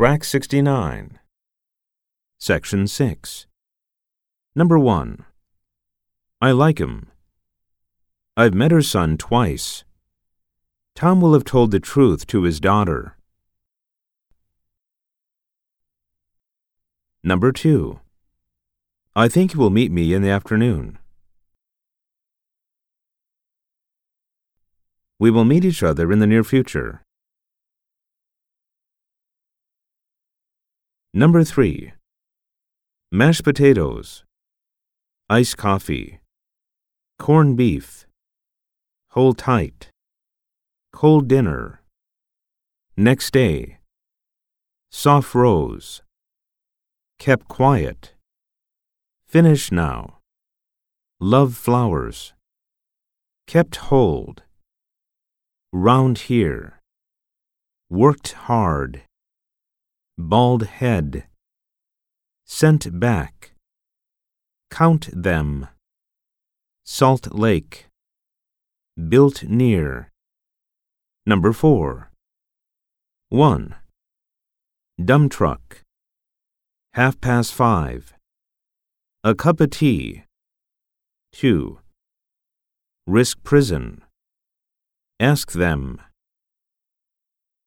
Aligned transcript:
Track 0.00 0.24
69. 0.24 1.18
Section 2.38 2.86
6. 2.86 3.46
Number 4.54 4.78
1. 4.78 5.26
I 6.40 6.52
like 6.52 6.80
him. 6.80 7.08
I've 8.34 8.54
met 8.54 8.70
her 8.70 8.80
son 8.80 9.18
twice. 9.18 9.84
Tom 10.94 11.20
will 11.20 11.34
have 11.34 11.44
told 11.44 11.70
the 11.70 11.80
truth 11.80 12.26
to 12.28 12.44
his 12.44 12.60
daughter. 12.60 13.18
Number 17.22 17.52
2. 17.52 18.00
I 19.14 19.28
think 19.28 19.50
he 19.52 19.58
will 19.58 19.68
meet 19.68 19.92
me 19.92 20.14
in 20.14 20.22
the 20.22 20.30
afternoon. 20.30 20.98
We 25.18 25.30
will 25.30 25.44
meet 25.44 25.66
each 25.66 25.82
other 25.82 26.10
in 26.10 26.20
the 26.20 26.26
near 26.26 26.42
future. 26.42 27.02
Number 31.12 31.42
3. 31.42 31.92
Mashed 33.10 33.42
potatoes, 33.42 34.22
iced 35.28 35.56
coffee, 35.56 36.20
corned 37.18 37.56
beef, 37.56 38.06
hold 39.08 39.36
tight, 39.36 39.90
cold 40.92 41.26
dinner, 41.26 41.82
next 42.96 43.32
day, 43.32 43.78
soft 44.92 45.34
rose, 45.34 46.02
kept 47.18 47.48
quiet, 47.48 48.14
finish 49.26 49.72
now, 49.72 50.18
love 51.18 51.56
flowers, 51.56 52.34
kept 53.48 53.74
hold, 53.90 54.44
round 55.72 56.18
here, 56.30 56.78
worked 57.88 58.30
hard, 58.46 59.02
bald 60.28 60.64
head, 60.66 61.24
sent 62.44 63.00
back, 63.00 63.52
count 64.70 65.08
them, 65.12 65.68
Salt 66.84 67.34
Lake, 67.34 67.86
built 69.08 69.44
near. 69.44 70.08
Number 71.26 71.52
4. 71.52 72.10
1. 73.28 73.74
Dump 75.02 75.32
truck, 75.32 75.82
half 76.94 77.20
past 77.20 77.54
five, 77.54 78.12
a 79.22 79.34
cup 79.34 79.60
of 79.60 79.70
tea. 79.70 80.24
2. 81.32 81.78
Risk 83.06 83.42
prison, 83.44 84.02
ask 85.20 85.52
them. 85.52 86.00